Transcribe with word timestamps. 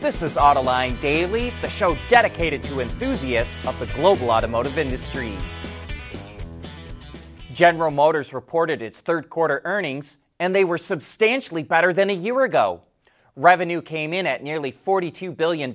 This 0.00 0.22
is 0.22 0.38
Autoline 0.38 0.98
Daily, 1.02 1.52
the 1.60 1.68
show 1.68 1.94
dedicated 2.08 2.62
to 2.62 2.80
enthusiasts 2.80 3.58
of 3.66 3.78
the 3.78 3.84
global 3.88 4.30
automotive 4.30 4.78
industry. 4.78 5.36
General 7.52 7.90
Motors 7.90 8.32
reported 8.32 8.80
its 8.80 9.02
third 9.02 9.28
quarter 9.28 9.60
earnings, 9.66 10.16
and 10.38 10.54
they 10.54 10.64
were 10.64 10.78
substantially 10.78 11.62
better 11.62 11.92
than 11.92 12.08
a 12.08 12.14
year 12.14 12.44
ago. 12.44 12.80
Revenue 13.36 13.82
came 13.82 14.14
in 14.14 14.26
at 14.26 14.42
nearly 14.42 14.72
$42 14.72 15.36
billion, 15.36 15.70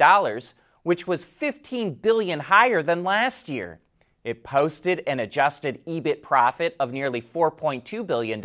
which 0.82 1.06
was 1.06 1.24
15 1.24 1.94
billion 1.94 2.40
higher 2.40 2.82
than 2.82 3.04
last 3.04 3.48
year. 3.48 3.80
It 4.24 4.44
posted 4.44 5.04
an 5.06 5.20
adjusted 5.20 5.86
EBIT 5.86 6.24
profit 6.24 6.76
of 6.80 6.92
nearly 6.92 7.22
$4.2 7.22 8.08
billion 8.08 8.44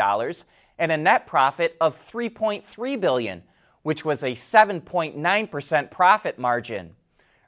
and 0.79 0.93
a 0.93 0.97
net 0.99 1.27
profit 1.27 1.79
of 1.81 1.97
$3.3 1.97 3.01
billion, 3.01 3.43
which 3.83 4.05
was 4.05 4.23
a 4.23 4.33
7.9% 4.33 5.91
profit 5.91 6.39
margin. 6.39 6.95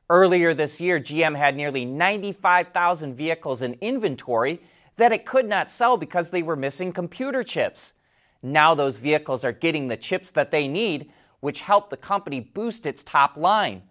Earlier 0.09 0.55
this 0.55 0.81
year, 0.81 1.01
GM 1.01 1.37
had 1.37 1.57
nearly 1.57 1.85
95,000 1.85 3.15
vehicles 3.15 3.63
in 3.63 3.79
inventory 3.81 4.61
that 4.97 5.13
it 5.13 5.25
could 5.25 5.49
not 5.49 5.71
sell 5.71 5.97
because 5.97 6.31
they 6.31 6.43
were 6.43 6.57
missing 6.57 6.93
computer 6.93 7.43
chips. 7.43 7.95
Now 8.43 8.75
those 8.75 8.99
vehicles 8.99 9.45
are 9.45 9.53
getting 9.53 9.89
the 9.89 9.97
chips 9.97 10.31
that 10.33 10.51
they 10.51 10.69
need, 10.69 11.11
which 11.41 11.61
helped 11.61 11.91
the 11.91 11.97
company 11.97 12.41
boost 12.41 12.87
its 12.87 13.03
top 13.03 13.37
line. 13.37 13.83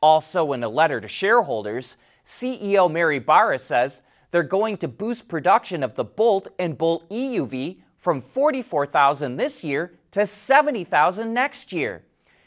Also, 0.00 0.52
in 0.52 0.62
a 0.62 0.68
letter 0.68 1.00
to 1.00 1.08
shareholders, 1.08 1.96
CEO 2.24 2.90
Mary 2.90 3.18
Barra 3.18 3.58
says 3.58 4.02
they're 4.30 4.42
going 4.42 4.76
to 4.78 4.88
boost 4.88 5.28
production 5.28 5.82
of 5.82 5.94
the 5.94 6.04
Bolt 6.04 6.48
and 6.58 6.76
Bolt 6.76 7.08
EUV 7.10 7.78
from 7.96 8.20
44,000 8.20 9.36
this 9.36 9.64
year 9.64 9.97
to 10.12 10.26
70,000 10.26 11.32
next 11.32 11.72
year. 11.72 12.04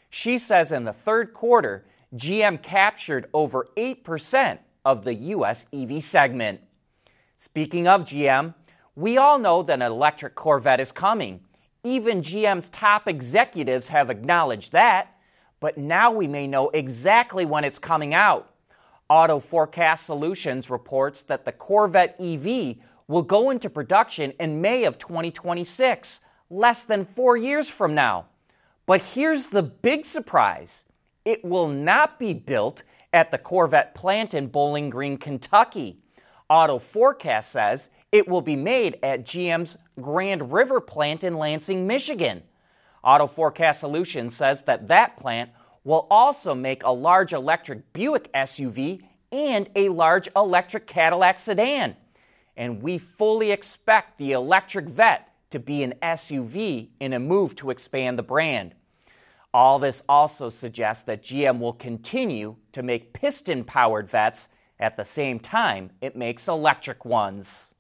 She 0.10 0.38
says 0.38 0.72
in 0.72 0.84
the 0.84 0.94
third 0.94 1.34
quarter, 1.34 1.86
GM 2.16 2.62
captured 2.62 3.28
over 3.34 3.70
8% 3.78 4.60
of 4.84 5.04
the 5.04 5.14
U.S. 5.14 5.66
EV 5.74 6.04
segment. 6.04 6.62
Speaking 7.38 7.88
of 7.88 8.02
GM, 8.02 8.54
we 8.96 9.18
all 9.18 9.40
know 9.40 9.64
that 9.64 9.82
an 9.82 9.82
electric 9.82 10.36
Corvette 10.36 10.80
is 10.80 10.92
coming. 10.92 11.42
Even 11.84 12.22
GM's 12.22 12.70
top 12.70 13.08
executives 13.08 13.88
have 13.88 14.10
acknowledged 14.10 14.74
that, 14.74 15.16
but 15.60 15.78
now 15.78 16.12
we 16.12 16.28
may 16.28 16.48
know 16.48 16.70
exactly 16.70 17.46
when 17.46 17.64
it's 17.64 17.80
coming 17.80 18.14
out. 18.14 18.54
Auto 19.10 19.40
Forecast 19.40 20.06
Solutions 20.06 20.70
reports 20.70 21.24
that 21.24 21.46
the 21.46 21.52
Corvette 21.52 22.16
EV 22.20 22.78
will 23.08 23.24
go 23.24 23.50
into 23.50 23.70
production 23.70 24.32
in 24.40 24.62
May 24.62 24.84
of 24.84 24.98
2026, 24.98 26.22
less 26.52 26.84
than 26.84 27.06
four 27.06 27.38
years 27.38 27.70
from 27.70 27.96
now. 27.96 28.26
But 28.86 29.02
here's 29.02 29.48
the 29.48 29.64
big 29.64 30.06
surprise 30.06 30.86
it 31.24 31.46
will 31.46 31.68
not 31.68 32.20
be 32.20 32.34
built 32.34 32.84
at 33.14 33.32
the 33.32 33.38
Corvette 33.38 33.96
plant 33.96 34.34
in 34.34 34.48
Bowling 34.48 34.90
Green, 34.90 35.18
Kentucky. 35.18 36.00
Auto 36.50 36.80
Forecast 36.80 37.52
says 37.52 37.90
it 38.12 38.28
will 38.28 38.42
be 38.42 38.56
made 38.56 38.98
at 39.02 39.24
GM's 39.24 39.78
Grand 40.02 40.52
River 40.52 40.82
plant 40.82 41.24
in 41.24 41.38
Lansing, 41.38 41.88
Michigan. 41.88 42.44
Auto 43.04 43.28
Forecast 43.28 43.80
Solutions 43.80 44.36
says 44.36 44.64
that 44.64 44.88
that 44.90 45.16
plant 45.16 45.52
will 45.84 46.08
also 46.12 46.54
make 46.54 46.84
a 46.84 46.92
large 46.92 47.34
electric 47.34 47.94
Buick 47.94 48.32
SUV 48.34 49.02
and 49.32 49.70
a 49.76 49.90
large 49.90 50.28
electric 50.36 50.88
Cadillac 50.88 51.40
sedan. 51.40 51.96
And 52.58 52.82
we 52.82 52.98
fully 52.98 53.52
expect 53.52 54.18
the 54.18 54.34
electric 54.34 54.90
Vette 54.90 55.31
to 55.52 55.60
be 55.60 55.84
an 55.84 55.94
SUV 56.02 56.90
in 57.00 57.14
a 57.14 57.20
move 57.20 57.56
to 57.56 57.70
expand 57.70 58.18
the 58.18 58.24
brand. 58.24 58.74
All 59.54 59.80
this 59.80 60.02
also 60.08 60.50
suggests 60.50 61.04
that 61.04 61.24
GM 61.24 61.60
will 61.60 61.74
continue 61.74 62.56
to 62.72 62.84
make 62.84 63.14
piston 63.14 63.64
powered 63.64 64.10
Vettes 64.10 64.48
at 64.80 64.98
the 64.98 65.06
same 65.06 65.40
time 65.40 65.92
it 66.02 66.16
makes 66.16 66.48
electric 66.48 67.06
ones. 67.06 67.74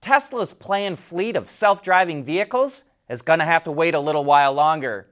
Tesla's 0.00 0.52
planned 0.52 0.98
fleet 0.98 1.36
of 1.36 1.48
self 1.48 1.82
driving 1.82 2.24
vehicles 2.24 2.84
is 3.08 3.22
going 3.22 3.38
to 3.38 3.44
have 3.44 3.62
to 3.64 3.70
wait 3.70 3.94
a 3.94 4.00
little 4.00 4.24
while 4.24 4.52
longer. 4.52 5.08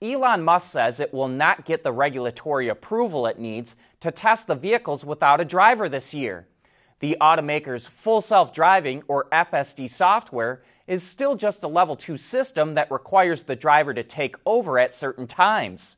Elon 0.00 0.42
Musk 0.42 0.72
says 0.72 0.98
it 0.98 1.14
will 1.14 1.28
not 1.28 1.64
get 1.64 1.84
the 1.84 1.92
regulatory 1.92 2.68
approval 2.68 3.26
it 3.26 3.38
needs 3.38 3.76
to 4.00 4.10
test 4.10 4.48
the 4.48 4.56
vehicles 4.56 5.04
without 5.04 5.40
a 5.40 5.44
driver 5.44 5.88
this 5.88 6.12
year. 6.12 6.48
The 7.02 7.16
automaker's 7.20 7.88
full 7.88 8.20
self 8.20 8.52
driving, 8.52 9.02
or 9.08 9.26
FSD 9.32 9.90
software, 9.90 10.62
is 10.86 11.02
still 11.02 11.34
just 11.34 11.64
a 11.64 11.68
level 11.68 11.96
2 11.96 12.16
system 12.16 12.74
that 12.74 12.92
requires 12.92 13.42
the 13.42 13.56
driver 13.56 13.92
to 13.92 14.04
take 14.04 14.36
over 14.46 14.78
at 14.78 14.94
certain 14.94 15.26
times. 15.26 15.96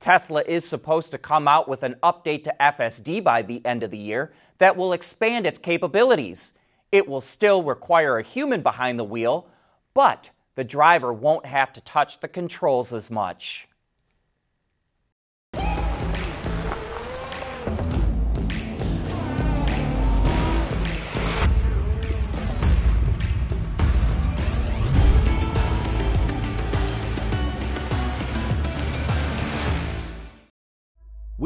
Tesla 0.00 0.42
is 0.44 0.64
supposed 0.64 1.12
to 1.12 1.18
come 1.18 1.46
out 1.46 1.68
with 1.68 1.84
an 1.84 1.94
update 2.02 2.42
to 2.42 2.54
FSD 2.58 3.22
by 3.22 3.42
the 3.42 3.64
end 3.64 3.84
of 3.84 3.92
the 3.92 3.98
year 3.98 4.32
that 4.58 4.76
will 4.76 4.92
expand 4.92 5.46
its 5.46 5.60
capabilities. 5.60 6.52
It 6.90 7.06
will 7.06 7.20
still 7.20 7.62
require 7.62 8.18
a 8.18 8.24
human 8.24 8.60
behind 8.60 8.98
the 8.98 9.04
wheel, 9.04 9.46
but 9.94 10.30
the 10.56 10.64
driver 10.64 11.12
won't 11.12 11.46
have 11.46 11.72
to 11.74 11.80
touch 11.82 12.18
the 12.18 12.28
controls 12.28 12.92
as 12.92 13.08
much. 13.08 13.68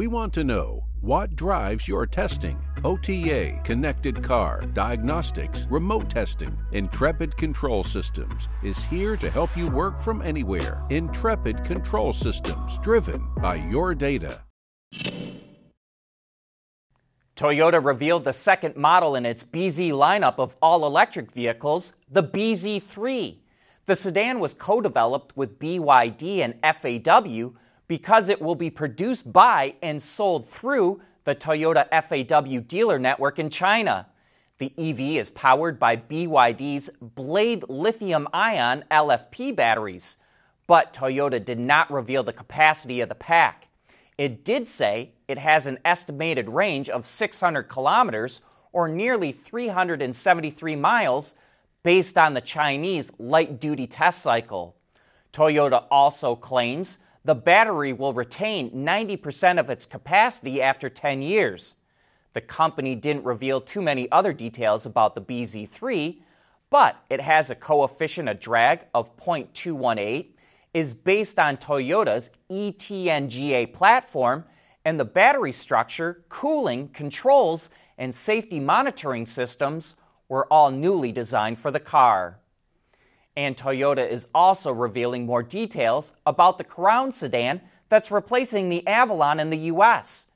We 0.05 0.09
want 0.09 0.33
to 0.33 0.43
know 0.43 0.83
what 1.01 1.35
drives 1.35 1.87
your 1.87 2.05
testing. 2.05 2.63
OTA, 2.83 3.59
connected 3.63 4.21
car, 4.21 4.61
diagnostics, 4.71 5.65
remote 5.67 6.11
testing. 6.11 6.55
Intrepid 6.73 7.35
Control 7.37 7.83
Systems 7.83 8.47
is 8.61 8.83
here 8.83 9.17
to 9.17 9.31
help 9.31 9.57
you 9.57 9.67
work 9.67 9.99
from 9.99 10.21
anywhere. 10.21 10.83
Intrepid 10.91 11.63
Control 11.63 12.13
Systems, 12.13 12.77
driven 12.83 13.27
by 13.37 13.55
your 13.55 13.95
data. 13.95 14.41
Toyota 17.35 17.83
revealed 17.83 18.25
the 18.25 18.33
second 18.33 18.75
model 18.75 19.15
in 19.15 19.25
its 19.25 19.43
BZ 19.43 19.89
lineup 19.89 20.35
of 20.37 20.55
all 20.61 20.85
electric 20.85 21.31
vehicles, 21.31 21.93
the 22.11 22.21
BZ3. 22.21 23.37
The 23.87 23.95
sedan 23.95 24.39
was 24.39 24.53
co 24.53 24.81
developed 24.81 25.35
with 25.35 25.57
BYD 25.57 26.43
and 26.43 26.53
FAW 26.61 27.59
because 27.87 28.29
it 28.29 28.41
will 28.41 28.55
be 28.55 28.69
produced 28.69 29.31
by 29.31 29.75
and 29.81 30.01
sold 30.01 30.47
through 30.47 31.01
the 31.23 31.35
Toyota 31.35 31.87
FAW 31.89 32.59
dealer 32.61 32.99
network 32.99 33.39
in 33.39 33.49
China. 33.49 34.07
The 34.57 34.71
EV 34.77 35.17
is 35.17 35.29
powered 35.31 35.79
by 35.79 35.97
BYD's 35.97 36.89
Blade 37.01 37.65
lithium 37.67 38.27
ion 38.33 38.85
LFP 38.89 39.55
batteries, 39.55 40.17
but 40.65 40.93
Toyota 40.93 41.43
did 41.43 41.59
not 41.59 41.91
reveal 41.91 42.23
the 42.23 42.31
capacity 42.31 43.01
of 43.01 43.09
the 43.09 43.15
pack. 43.15 43.67
It 44.17 44.45
did 44.45 44.67
say 44.67 45.11
it 45.27 45.37
has 45.37 45.65
an 45.65 45.79
estimated 45.83 46.47
range 46.47 46.89
of 46.89 47.05
600 47.05 47.63
kilometers 47.63 48.41
or 48.71 48.87
nearly 48.87 49.31
373 49.31 50.75
miles 50.75 51.35
based 51.83 52.17
on 52.17 52.33
the 52.33 52.41
Chinese 52.41 53.11
light 53.19 53.59
duty 53.59 53.87
test 53.87 54.21
cycle. 54.21 54.75
Toyota 55.33 55.85
also 55.91 56.35
claims 56.35 56.97
the 57.25 57.35
battery 57.35 57.91
will 57.91 58.13
retain 58.13 58.69
90% 58.69 59.59
of 59.59 59.71
its 59.71 59.87
capacity 59.87 60.61
after 60.61 60.89
10 60.89 61.23
years. 61.23 61.75
The 62.33 62.41
company 62.41 62.93
didn't 62.93 63.25
reveal 63.25 63.59
too 63.59 63.81
many 63.81 64.09
other 64.11 64.31
details 64.31 64.85
about 64.85 65.15
the 65.15 65.21
BZ3, 65.21 66.19
but 66.69 66.97
it 67.09 67.19
has 67.19 67.49
a 67.49 67.55
coefficient 67.55 68.29
of 68.29 68.39
drag 68.39 68.81
of 68.93 69.17
0.218, 69.17 70.27
is 70.75 70.93
based 70.93 71.39
on 71.39 71.57
Toyota's 71.57 72.29
ETNGA 72.51 73.73
platform, 73.73 74.45
and 74.83 74.99
the 74.99 75.05
battery 75.05 75.51
structure, 75.51 76.23
cooling, 76.29 76.89
controls, 76.89 77.71
and 77.97 78.13
safety 78.13 78.59
monitoring 78.59 79.25
systems 79.25 79.95
were 80.29 80.45
all 80.53 80.69
newly 80.69 81.11
designed 81.11 81.57
for 81.57 81.71
the 81.71 81.79
car. 81.79 82.39
And 83.37 83.57
Toyota 83.57 84.09
is 84.09 84.27
also 84.33 84.71
revealing 84.71 85.25
more 85.25 85.43
details 85.43 86.13
about 86.25 86.57
the 86.57 86.63
Crown 86.63 87.11
sedan 87.11 87.61
that's 87.89 88.11
replacing 88.11 88.69
the 88.69 88.85
Avalon 88.87 89.39
in 89.39 89.49
the 89.49 89.57
US. 89.73 90.27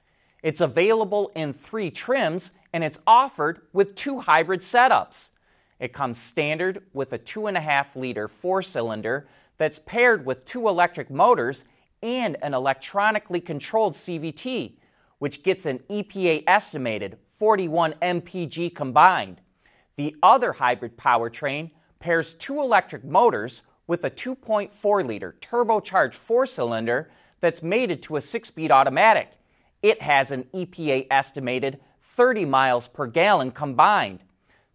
It's 0.43 0.61
available 0.61 1.31
in 1.35 1.53
three 1.53 1.91
trims 1.91 2.51
and 2.73 2.83
it's 2.83 2.99
offered 3.07 3.61
with 3.73 3.95
two 3.95 4.19
hybrid 4.19 4.61
setups. 4.61 5.31
It 5.79 5.93
comes 5.93 6.17
standard 6.19 6.83
with 6.93 7.13
a 7.13 7.19
2.5 7.19 7.95
liter 7.95 8.27
four 8.27 8.61
cylinder 8.61 9.27
that's 9.57 9.79
paired 9.79 10.25
with 10.25 10.45
two 10.45 10.67
electric 10.67 11.09
motors 11.09 11.65
and 12.01 12.37
an 12.41 12.53
electronically 12.53 13.41
controlled 13.41 13.93
CVT, 13.93 14.73
which 15.19 15.43
gets 15.43 15.65
an 15.65 15.79
EPA 15.89 16.43
estimated 16.47 17.17
41 17.29 17.93
mpg 18.01 18.75
combined. 18.75 19.41
The 19.95 20.15
other 20.21 20.53
hybrid 20.53 20.97
powertrain 20.97 21.71
pairs 21.99 22.33
two 22.33 22.59
electric 22.59 23.03
motors 23.03 23.63
with 23.87 24.03
a 24.03 24.09
2.4 24.09 25.05
liter 25.05 25.35
turbocharged 25.41 26.13
four 26.13 26.45
cylinder 26.45 27.09
that's 27.39 27.63
mated 27.63 28.01
to 28.03 28.15
a 28.15 28.21
six 28.21 28.49
speed 28.49 28.71
automatic. 28.71 29.31
It 29.81 30.01
has 30.01 30.31
an 30.31 30.45
EPA 30.53 31.07
estimated 31.09 31.79
30 32.03 32.45
miles 32.45 32.87
per 32.87 33.07
gallon 33.07 33.51
combined. 33.51 34.19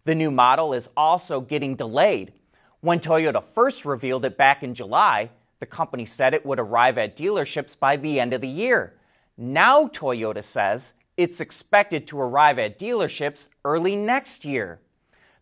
The 0.03 0.15
new 0.15 0.31
model 0.31 0.73
is 0.73 0.89
also 0.95 1.41
getting 1.41 1.75
delayed. 1.75 2.33
When 2.81 2.99
Toyota 2.99 3.43
first 3.43 3.85
revealed 3.85 4.25
it 4.25 4.37
back 4.37 4.63
in 4.63 4.73
July, 4.73 5.31
the 5.59 5.65
company 5.65 6.05
said 6.05 6.33
it 6.33 6.45
would 6.45 6.59
arrive 6.59 6.97
at 6.97 7.15
dealerships 7.15 7.77
by 7.77 7.97
the 7.97 8.19
end 8.19 8.33
of 8.33 8.41
the 8.41 8.47
year. 8.47 8.93
Now, 9.37 9.87
Toyota 9.87 10.43
says 10.43 10.93
it's 11.17 11.39
expected 11.39 12.07
to 12.07 12.19
arrive 12.19 12.59
at 12.59 12.77
dealerships 12.77 13.47
early 13.63 13.95
next 13.95 14.45
year. 14.45 14.79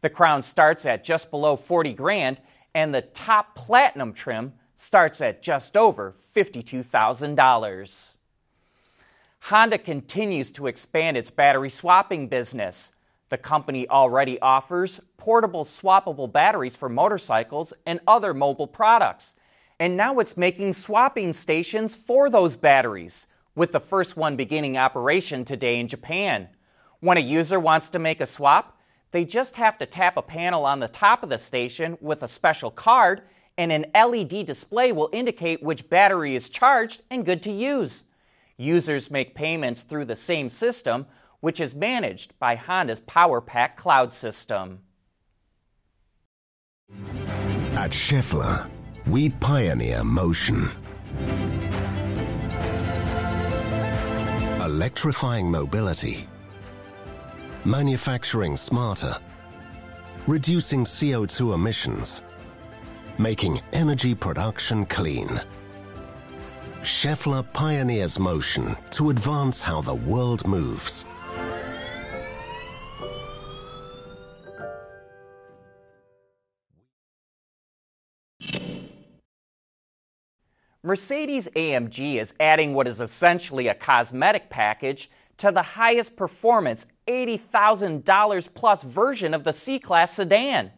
The 0.03 0.09
Crown 0.09 0.41
starts 0.41 0.85
at 0.85 1.05
just 1.05 1.31
below 1.31 1.55
40 1.55 1.94
grand, 1.94 2.41
and 2.75 2.94
the 2.94 3.01
top 3.01 3.55
platinum 3.55 4.11
trim 4.11 4.51
starts 4.75 5.21
at 5.21 5.41
just 5.41 5.77
over 5.77 6.13
$52,000. 6.35 8.13
Honda 9.44 9.77
continues 9.77 10.51
to 10.51 10.67
expand 10.67 11.15
its 11.15 11.29
battery 11.29 11.69
swapping 11.69 12.27
business. 12.27 12.95
The 13.29 13.38
company 13.38 13.88
already 13.88 14.38
offers 14.41 15.00
portable 15.15 15.63
swappable 15.63 16.29
batteries 16.29 16.75
for 16.75 16.89
motorcycles 16.89 17.71
and 17.85 18.01
other 18.06 18.33
mobile 18.33 18.67
products. 18.67 19.35
And 19.79 19.95
now 19.95 20.19
it's 20.19 20.35
making 20.35 20.73
swapping 20.73 21.31
stations 21.31 21.95
for 21.95 22.29
those 22.29 22.57
batteries, 22.57 23.27
with 23.56 23.71
the 23.71 23.79
first 23.79 24.17
one 24.17 24.35
beginning 24.35 24.75
operation 24.75 25.45
today 25.45 25.79
in 25.79 25.88
Japan. 25.88 26.49
When 26.99 27.17
a 27.17 27.21
user 27.21 27.57
wants 27.57 27.88
to 27.91 27.99
make 27.99 28.19
a 28.19 28.25
swap, 28.25 28.81
they 29.13 29.24
just 29.24 29.56
have 29.57 29.77
to 29.77 29.86
tap 29.86 30.18
a 30.18 30.24
panel 30.24 30.65
on 30.65 30.80
the 30.80 30.88
top 30.88 31.21
of 31.21 31.30
the 31.30 31.38
station 31.38 31.98
with 32.01 32.24
a 32.24 32.27
special 32.27 32.71
card, 32.71 33.21
and 33.57 33.71
an 33.71 33.86
LED 33.94 34.48
display 34.48 34.92
will 34.92 35.10
indicate 35.13 35.62
which 35.62 35.88
battery 35.88 36.36
is 36.36 36.50
charged 36.50 37.04
and 37.12 37.24
good 37.24 37.44
to 37.44 37.51
use. 37.51 38.06
Users 38.57 39.12
make 39.12 39.36
payments 39.36 39.83
through 39.83 40.06
the 40.06 40.15
same 40.15 40.50
system, 40.50 41.06
which 41.42 41.62
is 41.62 41.75
managed 41.75 42.38
by 42.39 42.56
Honda's 42.56 43.01
PowerPack 43.01 43.75
cloud 43.75 44.12
system. 44.12 44.80
At 47.74 47.92
Schaeffler, 47.92 48.68
we 49.06 49.30
pioneer 49.30 50.04
motion. 50.04 50.69
Electrifying 54.59 55.51
mobility, 55.51 56.27
manufacturing 57.65 58.57
smarter, 58.57 59.18
reducing 60.27 60.83
CO2 60.83 61.54
emissions, 61.54 62.24
making 63.18 63.62
energy 63.71 64.13
production 64.13 64.86
clean. 64.86 65.42
Schaeffler 66.81 67.44
pioneers 67.54 68.19
motion 68.19 68.75
to 68.92 69.10
advance 69.10 69.62
how 69.62 69.80
the 69.80 69.95
world 69.95 70.45
moves. 70.45 71.06
Mercedes 80.86 81.48
AMG 81.56 82.16
is 82.19 82.33
adding 82.42 82.74
what 82.74 82.89
is 82.89 83.00
essentially 83.00 83.69
a 83.69 83.74
cosmetic 83.74 84.50
package 84.50 85.09
to 85.38 85.51
the 85.51 85.62
highest 85.62 86.15
performance 86.15 86.85
$80,000 87.07 88.53
plus 88.53 88.83
version 88.83 89.33
of 89.33 89.44
the 89.44 89.53
C 89.53 89.80
Class 89.80 90.13
sedan. 90.13 90.71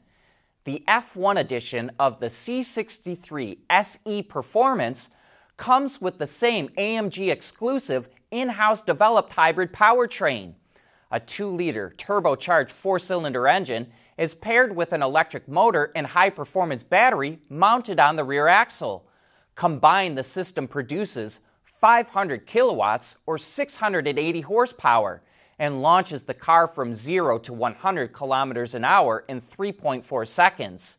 The 0.63 0.84
F1 0.88 1.40
edition 1.40 1.92
of 2.00 2.19
the 2.19 2.28
C63 2.28 3.60
SE 3.69 4.24
Performance 4.24 5.10
comes 5.57 6.02
with 6.02 6.18
the 6.18 6.28
same 6.28 6.69
AMG 6.69 7.31
exclusive 7.31 8.10
in 8.31 8.50
house 8.50 8.81
developed 8.81 9.34
hybrid 9.34 9.72
powertrain. 9.72 10.56
A 11.12 11.19
2 11.19 11.50
liter 11.50 11.94
turbocharged 11.98 12.72
four 12.72 12.98
cylinder 12.98 13.48
engine 13.48 13.92
is 14.18 14.34
paired 14.34 14.75
with 14.75 14.92
an 14.94 15.04
electric 15.04 15.48
motor 15.48 15.92
and 15.96 16.07
high 16.07 16.30
performance 16.30 16.84
battery 16.84 17.40
mounted 17.50 18.00
on 18.00 18.16
the 18.16 18.24
rear 18.24 18.48
axle. 18.48 19.07
Combined, 19.56 20.18
the 20.18 20.24
system 20.24 20.68
produces 20.68 21.42
500 21.80 22.45
kilowatts 22.45 23.18
or 23.25 23.38
680 23.38 24.42
horsepower 24.42 25.22
and 25.60 25.81
launches 25.81 26.24
the 26.24 26.33
car 26.33 26.68
from 26.68 26.94
0 26.94 27.39
to 27.39 27.54
100 27.54 28.13
kilometers 28.13 28.74
an 28.74 28.83
hour 28.83 29.24
in 29.27 29.39
3.4 29.42 30.27
seconds. 30.27 30.98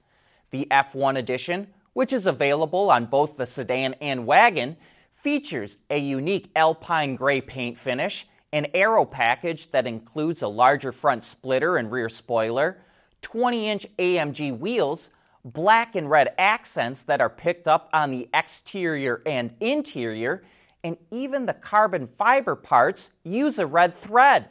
The 0.50 0.67
F1 0.70 1.19
edition, 1.19 1.69
which 1.93 2.12
is 2.12 2.26
available 2.26 2.90
on 2.90 3.06
both 3.06 3.37
the 3.37 3.46
sedan 3.46 3.94
and 4.00 4.26
wagon, 4.26 4.76
features 5.12 5.76
a 5.90 5.99
unique 5.99 6.50
alpine 6.55 7.17
gray 7.17 7.40
paint 7.40 7.76
finish, 7.76 8.26
an 8.52 8.67
aero 8.75 9.05
package 9.05 9.70
that 9.72 9.87
includes 9.87 10.43
a 10.43 10.49
larger 10.49 10.93
front 10.93 11.25
splitter 11.25 11.76
and 11.76 11.90
rear 11.90 12.08
spoiler, 12.08 12.79
20 13.22 13.69
inch 13.69 13.87
AMG 13.99 14.58
wheels, 14.58 15.11
black 15.44 15.94
and 15.94 16.08
red 16.08 16.34
accents 16.38 17.02
that 17.05 17.20
are 17.20 17.31
picked 17.31 17.67
up 17.67 17.88
on 17.93 18.11
the 18.11 18.29
exterior 18.32 19.22
and 19.26 19.55
interior, 19.61 20.43
and 20.87 20.97
even 21.11 21.47
the 21.47 21.53
carbon 21.53 22.06
fiber 22.06 22.55
parts 22.55 23.11
use 23.25 23.59
a 23.59 23.67
red 23.67 23.93
thread. 23.93 24.50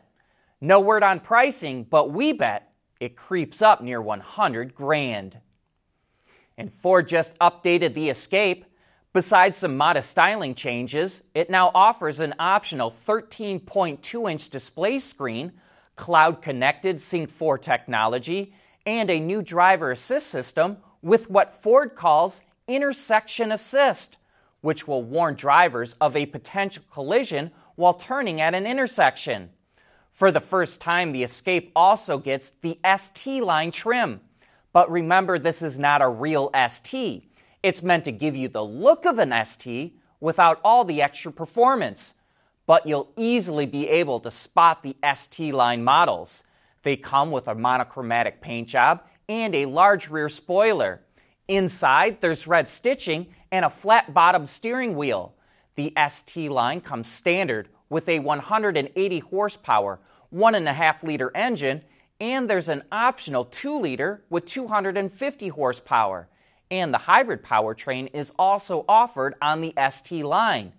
No 0.60 0.82
word 0.82 1.02
on 1.02 1.22
pricing, 1.22 1.86
but 1.86 2.12
we 2.12 2.34
bet 2.34 2.74
it 3.00 3.16
creeps 3.16 3.62
up 3.62 3.82
near 3.82 4.02
100 4.02 4.76
grand. 4.76 5.40
And 6.58 6.74
Ford 6.74 7.08
just 7.08 7.40
updated 7.40 7.94
the 7.94 8.10
Escape. 8.10 8.66
Besides 9.14 9.60
some 9.60 9.78
modest 9.78 10.10
styling 10.10 10.56
changes, 10.56 11.24
it 11.34 11.50
now 11.50 11.72
offers 11.74 12.20
an 12.20 12.36
optional 12.38 12.92
13.2 12.92 14.30
inch 14.30 14.50
display 14.50 15.00
screen, 15.00 15.54
cloud 15.96 16.42
connected 16.42 17.00
Sync 17.00 17.30
4 17.30 17.58
technology, 17.60 18.54
and 18.86 19.10
a 19.10 19.22
new 19.22 19.42
driver 19.42 19.92
assist 19.92 20.28
system 20.28 20.78
with 21.02 21.30
what 21.30 21.54
Ford 21.54 21.96
calls 21.96 22.42
intersection 22.68 23.54
assist, 23.54 24.18
which 24.66 24.88
will 24.88 25.04
warn 25.04 25.36
drivers 25.36 25.94
of 26.02 26.16
a 26.16 26.26
potential 26.26 26.82
collision 26.92 27.52
while 27.76 27.94
turning 27.94 28.42
at 28.42 28.56
an 28.56 28.66
intersection. 28.66 29.48
For 30.12 30.32
the 30.32 30.42
first 30.42 30.82
time, 30.82 31.12
the 31.12 31.22
Escape 31.22 31.72
also 31.76 32.18
gets 32.18 32.50
the 32.62 32.80
ST 32.98 33.44
line 33.44 33.70
trim. 33.70 34.22
But 34.74 34.90
remember, 34.90 35.38
this 35.38 35.62
is 35.62 35.78
not 35.78 36.02
a 36.02 36.10
real 36.10 36.50
ST. 36.68 37.32
It's 37.62 37.84
meant 37.84 38.06
to 38.06 38.12
give 38.12 38.36
you 38.36 38.48
the 38.48 38.66
look 38.66 39.06
of 39.06 39.20
an 39.20 39.46
ST 39.46 40.00
without 40.20 40.62
all 40.64 40.84
the 40.84 41.00
extra 41.00 41.32
performance. 41.32 42.16
But 42.66 42.88
you'll 42.88 43.12
easily 43.16 43.68
be 43.68 43.88
able 43.88 44.20
to 44.22 44.32
spot 44.32 44.82
the 44.82 44.96
ST 45.14 45.54
line 45.54 45.84
models. 45.84 46.44
They 46.82 46.98
come 46.98 47.30
with 47.30 47.48
a 47.48 47.54
monochromatic 47.54 48.42
paint 48.42 48.70
job 48.70 49.04
and 49.30 49.54
a 49.54 49.68
large 49.68 50.10
rear 50.10 50.28
spoiler. 50.28 51.02
Inside, 51.48 52.22
there's 52.22 52.48
red 52.48 52.68
stitching 52.68 53.28
and 53.52 53.66
a 53.66 53.70
flat 53.70 54.14
bottom 54.14 54.46
steering 54.46 54.96
wheel. 54.96 55.34
The 55.76 55.94
ST 56.08 56.50
line 56.50 56.82
comes 56.82 57.08
standard 57.08 57.70
with 57.90 58.10
a 58.10 58.20
180 58.20 59.20
horsepower, 59.20 60.00
1.5 60.34 61.04
liter 61.04 61.32
engine, 61.36 61.82
and 62.20 62.50
there's 62.50 62.70
an 62.70 62.84
optional 62.92 63.46
2 63.46 63.80
liter 63.80 64.24
with 64.30 64.46
250 64.46 65.50
horsepower. 65.50 66.28
And 66.72 66.94
the 66.94 67.00
hybrid 67.00 67.44
powertrain 67.44 68.10
is 68.14 68.34
also 68.40 68.86
offered 68.90 69.36
on 69.42 69.62
the 69.62 69.74
ST 69.92 70.26
line. 70.26 70.74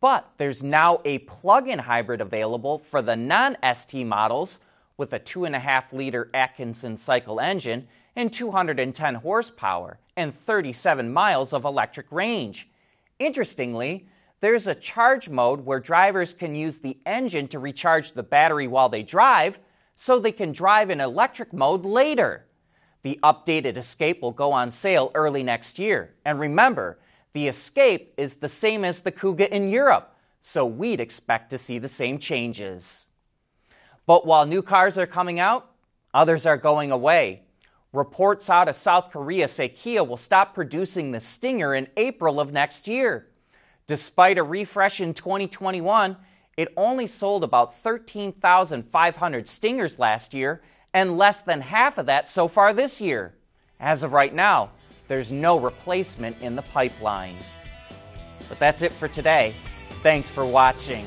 But 0.00 0.28
there's 0.36 0.64
now 0.64 1.00
a 1.04 1.18
plug 1.18 1.68
in 1.68 1.78
hybrid 1.78 2.20
available 2.20 2.78
for 2.78 3.02
the 3.02 3.14
non 3.14 3.56
ST 3.74 4.04
models 4.04 4.58
with 4.96 5.12
a 5.12 5.20
2.5 5.20 5.92
liter 5.92 6.28
Atkinson 6.34 6.96
cycle 6.96 7.38
engine 7.38 7.86
and 8.14 8.32
210 8.32 9.14
horsepower 9.16 9.98
and 10.16 10.34
37 10.34 11.12
miles 11.12 11.52
of 11.52 11.64
electric 11.64 12.10
range. 12.10 12.68
Interestingly, 13.18 14.06
there's 14.40 14.66
a 14.66 14.74
charge 14.74 15.28
mode 15.28 15.64
where 15.64 15.78
drivers 15.78 16.34
can 16.34 16.54
use 16.54 16.78
the 16.78 16.98
engine 17.06 17.48
to 17.48 17.58
recharge 17.58 18.12
the 18.12 18.22
battery 18.22 18.66
while 18.66 18.88
they 18.88 19.02
drive 19.02 19.58
so 19.94 20.18
they 20.18 20.32
can 20.32 20.52
drive 20.52 20.90
in 20.90 21.00
electric 21.00 21.52
mode 21.52 21.84
later. 21.84 22.44
The 23.02 23.18
updated 23.22 23.76
Escape 23.76 24.20
will 24.20 24.32
go 24.32 24.52
on 24.52 24.70
sale 24.70 25.10
early 25.14 25.42
next 25.42 25.78
year. 25.78 26.14
And 26.24 26.38
remember, 26.38 26.98
the 27.32 27.48
Escape 27.48 28.14
is 28.16 28.36
the 28.36 28.48
same 28.48 28.84
as 28.84 29.00
the 29.00 29.12
Kuga 29.12 29.48
in 29.48 29.68
Europe, 29.68 30.14
so 30.40 30.66
we'd 30.66 31.00
expect 31.00 31.50
to 31.50 31.58
see 31.58 31.78
the 31.78 31.88
same 31.88 32.18
changes. 32.18 33.06
But 34.06 34.26
while 34.26 34.44
new 34.44 34.62
cars 34.62 34.98
are 34.98 35.06
coming 35.06 35.38
out, 35.38 35.70
others 36.12 36.46
are 36.46 36.56
going 36.56 36.90
away. 36.90 37.42
Reports 37.92 38.48
out 38.48 38.68
of 38.68 38.74
South 38.74 39.10
Korea 39.10 39.46
say 39.46 39.68
Kia 39.68 40.02
will 40.02 40.16
stop 40.16 40.54
producing 40.54 41.10
the 41.10 41.20
Stinger 41.20 41.74
in 41.74 41.88
April 41.96 42.40
of 42.40 42.52
next 42.52 42.88
year. 42.88 43.26
Despite 43.86 44.38
a 44.38 44.42
refresh 44.42 45.00
in 45.00 45.12
2021, 45.12 46.16
it 46.56 46.72
only 46.76 47.06
sold 47.06 47.44
about 47.44 47.74
13,500 47.78 49.48
Stingers 49.48 49.98
last 49.98 50.32
year 50.32 50.62
and 50.94 51.18
less 51.18 51.42
than 51.42 51.60
half 51.60 51.98
of 51.98 52.06
that 52.06 52.28
so 52.28 52.48
far 52.48 52.72
this 52.72 53.00
year. 53.00 53.34
As 53.78 54.02
of 54.02 54.12
right 54.12 54.34
now, 54.34 54.70
there's 55.08 55.32
no 55.32 55.58
replacement 55.58 56.40
in 56.40 56.56
the 56.56 56.62
pipeline. 56.62 57.36
But 58.48 58.58
that's 58.58 58.80
it 58.82 58.92
for 58.92 59.08
today. 59.08 59.54
Thanks 60.02 60.28
for 60.28 60.46
watching. 60.46 61.06